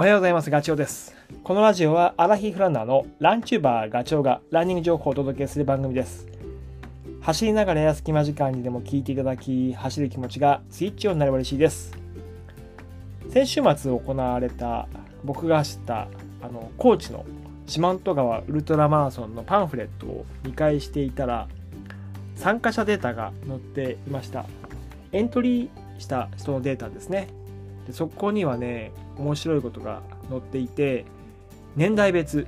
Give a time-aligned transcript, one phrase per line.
[0.00, 0.48] おはようございます。
[0.48, 1.14] ガチョウです。
[1.44, 6.26] このラジオはアラヒフランナーのランチューバーガチョウがランニング情報をお届けする番組です。
[7.20, 11.92] 走りながらや隙間時間にでも聞いていただき、走る気持ちがスイッチオンになれば嬉しいです。
[13.28, 14.88] 先週末行われた
[15.22, 16.08] 僕が走った
[16.40, 17.26] あの高知の
[17.66, 21.46] 四万十川ウルトラマラソンのパンフレットを見返していたら
[22.36, 24.46] 参加者データが載っていました。
[25.12, 25.68] エントリー
[26.00, 27.28] した人のデータですね。
[27.86, 31.04] でそこにはね面白いことが載っていて
[31.76, 32.46] 年代別、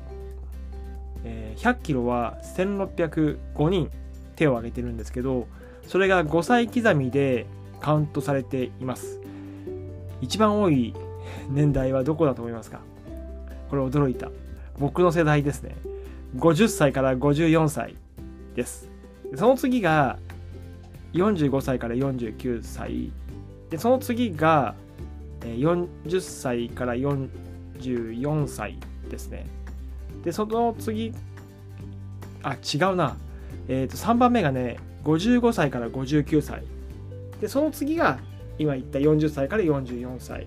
[1.24, 3.91] えー、100キロは1605人
[4.36, 5.46] 手を挙げてるんですけど
[5.86, 7.46] それが5歳刻みで
[7.80, 9.20] カウントされています。
[10.20, 10.95] 一番多い
[11.50, 12.80] 年代はどこだと思いますか？
[13.69, 14.30] これ驚いた。
[14.78, 15.74] 僕の世代ですね。
[16.36, 17.96] 50歳から54歳
[18.55, 18.88] です。
[19.34, 20.19] その次が
[21.14, 23.10] 45歳から49歳。
[23.70, 24.74] でその次が
[25.48, 29.47] 40歳から44歳ですね。
[30.25, 31.12] で、その次、
[32.42, 33.17] あ、違うな。
[33.69, 36.62] え、ー、と、3番目がね、55歳から59歳。
[37.41, 38.19] で、その次が、
[38.58, 40.47] 今言った40歳から44歳。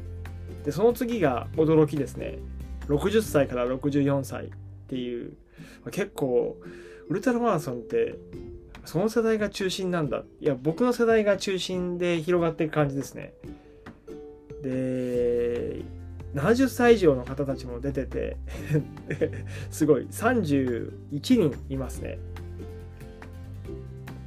[0.63, 2.39] で、その次が驚きですね。
[2.87, 4.49] 60歳から64歳っ
[4.87, 5.33] ていう、
[5.91, 6.57] 結構、
[7.09, 8.15] ウルトラマラソンって、
[8.85, 10.23] その世代が中心なんだ。
[10.39, 13.33] いや、僕の世代が中心で広がっていく感じですね。
[14.65, 15.85] で
[16.33, 18.37] 70歳以上の方たちも出てて
[19.69, 20.07] すごい。
[20.11, 22.17] 31人いますね。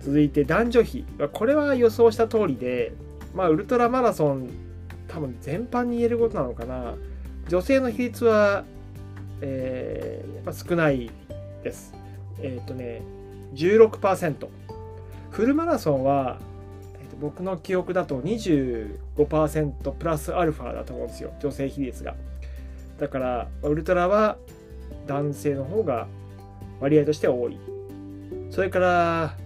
[0.00, 1.04] 続いて男女比。
[1.32, 2.92] これは予想した通りで
[3.34, 4.48] まあウルトラマラソン
[5.08, 6.94] 多分全般に言えることなのかな。
[7.48, 8.64] 女性の比率は、
[9.40, 11.10] えー、やっぱ少ない
[11.64, 11.92] です。
[12.40, 13.02] えっ、ー、とね
[13.54, 14.46] 16%
[15.30, 16.38] フルマラソンは
[17.20, 21.32] 僕の記憶だと25%プラスアルファだと思うんですよ。
[21.40, 22.14] 女性比率が。
[22.98, 24.36] だからウルトラは
[25.06, 26.06] 男性の方が
[26.80, 27.58] 割合として多い。
[28.50, 29.36] それから、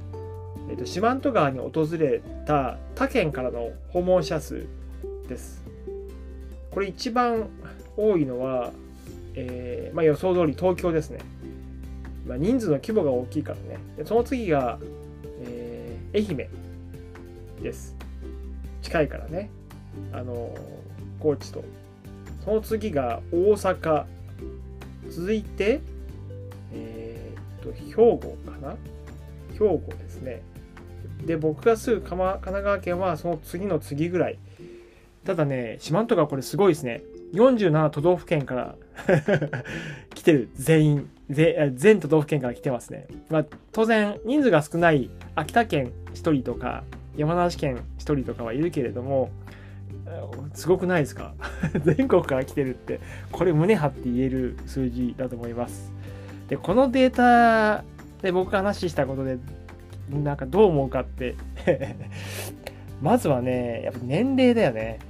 [0.71, 4.67] えーと、四万十川に訪れた他県からの訪問者数
[5.29, 5.63] です。
[6.71, 7.49] これ一番
[7.97, 8.73] 多いのは、
[9.35, 11.19] えー、まあ、予想通り東京ですね、
[12.27, 13.79] まあ、人数の規模が大きいからね。
[14.05, 14.79] その次が、
[15.45, 16.62] えー、愛媛。
[17.63, 17.97] です。
[18.83, 19.51] 近いからね。
[20.13, 20.55] あの
[21.21, 21.65] 高知と。
[22.45, 24.05] その次が大阪。
[25.09, 25.81] 続いて
[26.73, 28.77] えー、っと兵庫かな。
[29.53, 30.43] 兵庫ですね。
[31.25, 34.39] で僕が住む神奈川県はその次の次ぐらい。
[35.25, 37.03] ただね四万十川これすごいですね。
[37.35, 38.75] 47都道府県から
[40.15, 41.11] 来てる全員。
[41.75, 46.85] 全都道府県から来てますね、まあ、当然人数が少ない秋田県1人とか
[47.17, 49.31] 山梨県1人とかはいるけれども
[50.55, 51.35] すごくないですか？
[51.85, 53.01] 全国から来てるって
[53.31, 55.93] これ胸張って言える数字だと思います。
[56.49, 57.85] でこのデータ
[58.23, 59.39] で僕が話したことで
[60.11, 61.35] なんかどう思うかって。
[63.03, 65.01] まずはねやっぱ年齢だよね。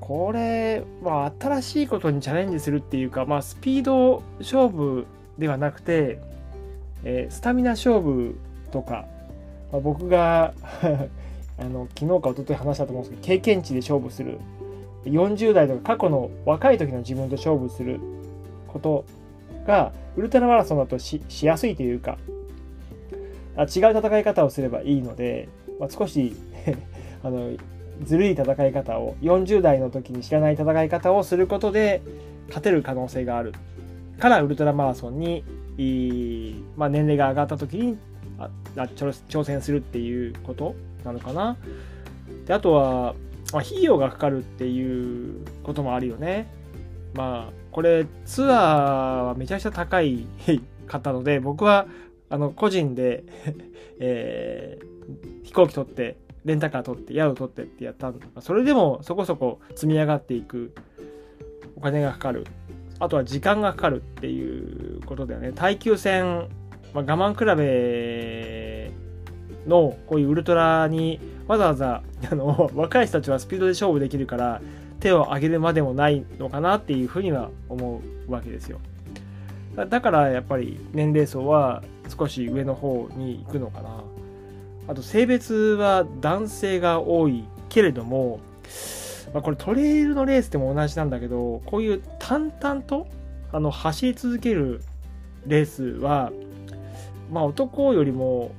[0.00, 6.18] これは新しいことにチャレンジするっていうかまあスピード勝負ではなくて、
[7.04, 8.38] えー、スタミナ勝負
[8.70, 9.04] とか
[9.72, 10.54] まあ、僕が
[11.58, 14.38] あの昨日か一昨日話したと思うんですけど経験値で勝負する。
[15.04, 18.00] 40代とか過去の若い時の自分と勝負する
[18.66, 19.04] こと
[19.66, 22.18] がウルトラマラソンだとしやすいというか
[23.56, 25.48] あ違う戦い方をすればいいので、
[25.78, 26.34] まあ、少し
[27.22, 27.50] あの
[28.04, 32.02] ずるい戦い方を40代の時に知らない戦い方をすることで
[32.48, 33.52] 勝てる可能性がある。
[34.18, 35.44] からウルトラマラソンに、
[36.76, 37.96] まあ、年齢が上がった時に
[38.38, 41.56] あ挑戦するっていうことなのかな。
[42.46, 43.14] であとは、
[43.52, 46.46] まあ、費用がかかるっていうこともあるよね。
[47.14, 50.26] まあこれツアーはめちゃくちゃ高い
[50.86, 51.86] かったので僕は
[52.30, 53.24] あの個人で
[54.00, 60.72] えー、飛行機取ってレンタカー取って宿取ってってやったんだそれでもそこそこ積み上がっていく
[61.76, 62.46] お金がかかる
[63.00, 66.48] あとは時間がかかるっていうことだよね耐久戦
[66.94, 68.17] まあ、我慢比べ
[69.68, 74.60] のこういうウルトラにわざわざあの若い人たちはスピードで勝負できるから
[75.00, 78.80] 手を挙げるまでもないのかなっていうふうには思うわけですよ。
[79.88, 84.02] だからやっぱり年齢層は少し上の方に行くのかな。
[84.88, 88.40] あと性別は男性が多いけれども、
[89.34, 93.06] まあ、これトレイルのレースでも同じなんだけどこういう淡々と
[93.52, 94.82] あの走り続ける
[95.46, 96.32] レースは
[97.30, 98.52] まあ男よりも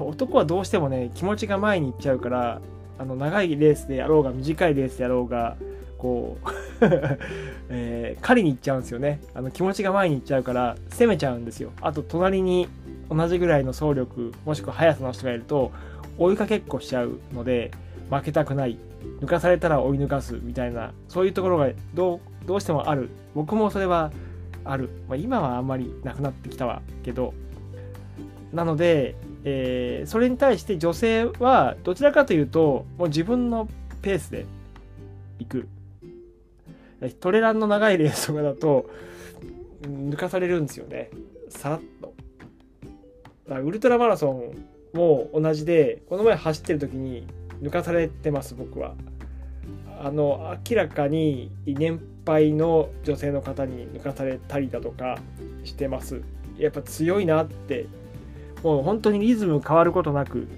[0.00, 2.60] 男はどうしてもね気持ちが前に行っちゃうから
[2.98, 5.56] あの長いレースでやろうが短いレースでやろうが
[5.98, 6.48] こう
[7.70, 9.20] えー、狩りに行っちゃうんですよね。
[9.34, 11.70] あの気持ちが前に行っちゃうから攻めちゃうんですよ。
[11.80, 12.68] あと隣に
[13.10, 15.72] 同じぐらいの走力もしくは速さの人がいると
[16.16, 17.72] 追いかけっこしちゃうので
[18.10, 18.78] 負けたくない。
[19.20, 23.10] 抜かされたら追い抜かすみたいなそういうところがどうどうしてもある。
[23.34, 24.12] 僕もそれは
[24.64, 27.34] ある、まあ、今はあんまりなくなってきたわけど。
[28.52, 29.14] なので、
[29.44, 33.68] えー、それに対して女性はどちらかというともう自分の
[34.02, 34.46] ペースで
[35.38, 35.68] 行く。
[37.20, 38.90] トレランの長いレースとかだと
[39.82, 41.10] 抜かされるんですよね。
[41.48, 42.12] さらっと。
[43.46, 47.26] だからウルトラマラソンも同じでこの前走ってる時に
[47.62, 48.94] 抜かされてます僕は。
[50.00, 55.18] あの明らかに年配の女性の方に抜かされたりだとか
[55.64, 56.22] してます。
[56.56, 57.86] やっぱ強いなって
[58.62, 60.48] もう本当にリズム変わることなく、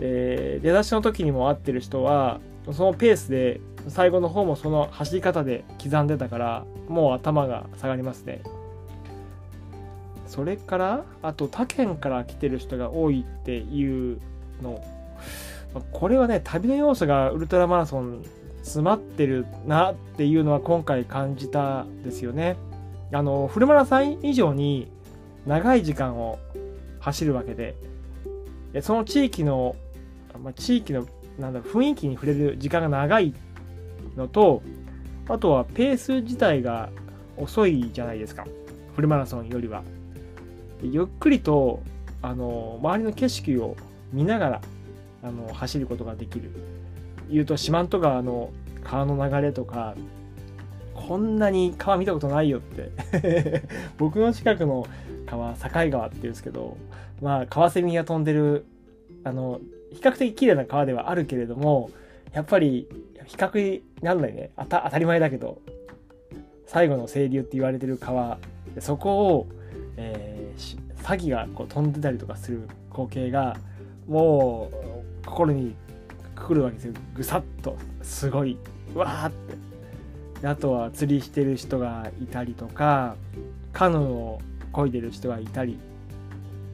[0.00, 2.40] えー、出だしの時にも会ってる人は
[2.72, 8.42] そのペースで最後の方もその走り方で刻んでたからもう頭が下がりますね。
[10.26, 14.20] それからあと他県から来てる人が多いっていう
[14.62, 14.82] の
[15.92, 18.22] これはね旅の要素がウルトラマラソン
[18.62, 22.56] 詰まってるなっていうのは今回感じたですよね。
[23.10, 24.90] あのフルマラソン以上に
[25.46, 26.38] 長い時間を
[27.00, 27.74] 走るわけで。
[28.82, 29.76] その地域の、
[30.42, 31.06] まあ、地域の
[31.38, 33.32] なんだろ雰囲気に触れる時間が長い
[34.16, 34.62] のと
[35.28, 36.90] あとはペース自体が
[37.36, 38.46] 遅いじゃないですか。
[38.94, 39.82] フルマラソンよりは。
[40.82, 41.82] ゆっくりと
[42.22, 43.76] あの周りの景色を
[44.12, 44.60] 見ながら
[45.22, 46.50] あの走ることができる。
[47.30, 48.50] 言うと四万十川の
[48.82, 49.94] 川の流れとか
[50.94, 53.62] こんなに川見たことないよって。
[53.98, 54.86] 僕の近くの
[55.28, 56.76] 川境川っていうんですけど
[57.20, 58.64] まあカワセミが飛んでる
[59.24, 59.60] あの
[59.92, 61.90] 比較的綺麗な川ではあるけれども
[62.32, 62.88] やっぱり
[63.26, 64.50] 比較になんないね。
[64.56, 65.60] 当たり前だけど
[66.66, 68.38] 最後の清流って言われてる川
[68.78, 69.48] そこを、
[69.96, 73.56] えー、詐欺がこう飛んでたりとかする光景が
[74.06, 74.70] も
[75.24, 75.74] う心に
[76.34, 76.94] くるわけですよ。
[77.14, 78.56] ぐさっとすごい
[78.94, 79.68] わーって。
[80.46, 83.16] あとは釣りしてる人がいたりとか
[83.72, 84.40] カヌーを
[84.72, 85.78] 漕いでる人がいたり。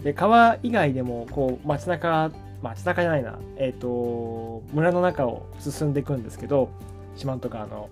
[0.02, 2.30] で川以外でもこう街中
[2.62, 3.38] 街中じゃないな。
[3.56, 6.70] えっ、ー、と村の中を進んでいくんですけど
[7.16, 7.88] 四万十川の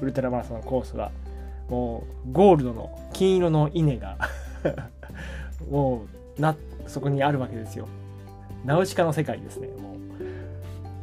[0.00, 1.10] ウルトラマラソンのコースは
[1.68, 4.18] もうゴールドの金色の稲が
[5.70, 6.04] も
[6.38, 6.54] うな
[6.86, 7.86] そこにあるわけですよ。
[8.64, 9.78] ナウシカの世界ですねもう。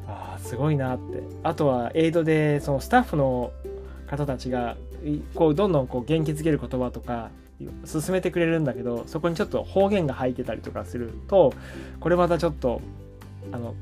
[0.08, 1.24] ああすごいなって。
[1.44, 3.52] あとはエイドでそのスタッフの
[4.08, 4.78] 方たちが
[5.36, 7.30] こうどんどんこう元気づける言葉とか
[7.86, 11.54] 進めてくれるんだけどそこにちょっと方言が入ってたりとかすると
[12.00, 12.82] これまたちょっと
[13.52, 13.76] あの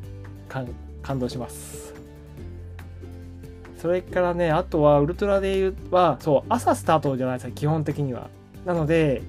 [1.01, 1.93] 感動します。
[3.77, 8.29] それからねあとはウルトラで言うはそう朝スタートじゃないですか基本的には。
[8.65, 9.21] なので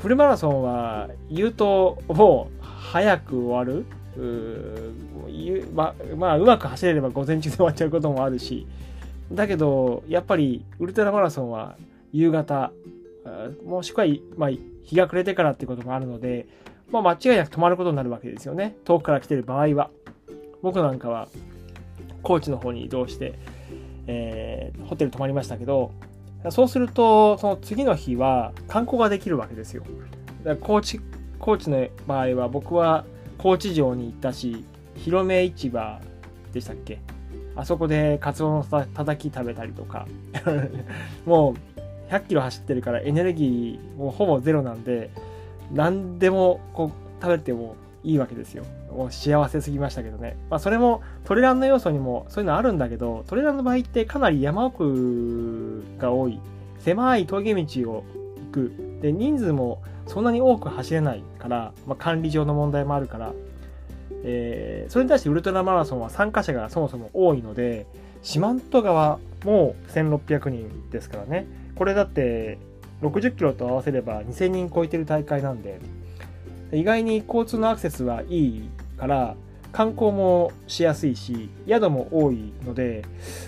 [0.00, 3.84] フルマラソンは言うともう早く終わる。
[4.16, 4.92] う
[5.74, 8.66] ままあうまく走れれば午前中で終わっちゃうこともあるし。
[9.32, 11.76] だけどやっぱりウルトラマラソンは
[12.12, 12.70] 夕方
[13.64, 14.50] もしくは、まあ、
[14.82, 16.46] 日が暮れてからってこともあるので、
[16.90, 18.76] まあ、間違いなく止まることになるわけですよね。
[18.84, 19.90] 遠くから来てる場合は。
[20.62, 21.28] 僕なんかは、
[22.22, 23.38] 高知の方に移動して、
[24.06, 25.92] えー、ホテル泊まりましたけど、
[26.50, 29.84] そうすると、その次の日は観光ができるわけですよ。
[30.60, 31.00] 高知、
[31.38, 33.04] 高知の場合は僕は
[33.38, 34.64] 高知城に行ったし、
[34.96, 36.00] 広め市場
[36.52, 36.98] でしたっけ？
[37.54, 40.06] あそこでカツオのたたき食べたりとか
[41.26, 41.54] もう
[42.12, 45.10] 100キロ走ってるからエネルギーもほぼゼロなんで、
[45.72, 48.64] 何でもこう食べてもいいわけですよ。
[48.90, 50.36] もう幸せすぎましたけどね。
[50.50, 56.38] まあそれもトレランの要素にもそういうのあるんだけど、トレランの場合ってかなり山奥が多い。
[56.80, 58.04] 狭い峠道を
[58.46, 58.72] 行く。
[59.00, 63.32] で、人数もそんなに多く走れないから、まあ、管理上の問題もあるから、
[64.24, 67.86] えー、それに対してウルトラマラソンは参加者がそもそも多いので、
[68.22, 71.46] 四万十川も1600人ですからね。
[71.76, 72.58] これだって
[73.02, 75.80] 60キロと合わせれば2000人超えてる大会なんで、
[76.72, 79.36] 意外に交通のアクセスはいいから、
[79.72, 83.04] 観光もしやすいし、宿も多いので、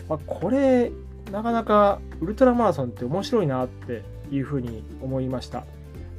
[0.09, 0.91] まあ、これ、
[1.31, 5.65] なかなかウルトラマラソンって面白いなっていうふうに思いました。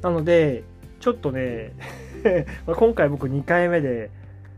[0.02, 0.62] なので、
[1.00, 1.72] ちょっとね
[2.66, 4.10] 今回僕2回目で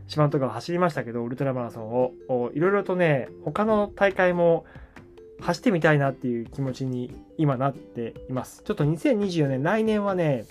[0.07, 1.93] 四万十川走りましたけど、ウルトラマラソン
[2.29, 4.65] を、いろいろとね、他の大会も
[5.41, 8.63] 走ってみたいなっていう気持ちに今なっています。
[8.63, 10.45] ちょっと2024年、来年はね、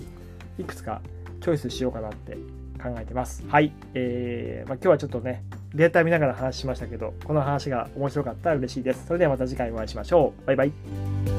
[0.59, 1.01] いくつか
[1.41, 2.35] チョイスしようかなって
[2.83, 3.45] 考えてます。
[3.49, 3.73] はい。
[3.95, 9.07] えー、まあ、今日はちょっとね、データ見ながら話しましたけど、この話が面白かったら嬉しいです。
[9.07, 10.47] それではまた次回お会いしましょう。
[10.47, 11.38] バイバイ。